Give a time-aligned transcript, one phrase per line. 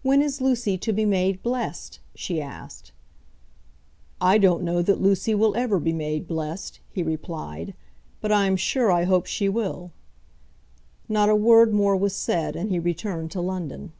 [0.00, 2.92] "When is Lucy to be made blessed?" she asked.
[4.18, 7.74] "I don't know that Lucy will ever be made blessed," he replied,
[8.22, 9.92] "but I am sure I hope she will."
[11.06, 13.92] Not a word more was said, and he returned to London.